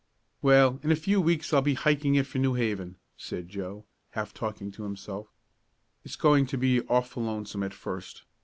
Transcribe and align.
"Well, 0.41 0.79
in 0.81 0.91
a 0.91 0.95
few 0.95 1.21
weeks 1.21 1.53
I'll 1.53 1.61
be 1.61 1.75
hiking 1.75 2.15
it 2.15 2.25
for 2.25 2.39
New 2.39 2.55
Haven," 2.55 2.95
said 3.17 3.49
Joe, 3.49 3.85
half 4.13 4.33
talking 4.33 4.71
to 4.71 4.81
himself. 4.83 5.27
"It's 6.03 6.15
going 6.15 6.47
to 6.47 6.57
be 6.57 6.81
awful 6.87 7.21
lonesome 7.21 7.61
at 7.61 7.75
first. 7.75 8.23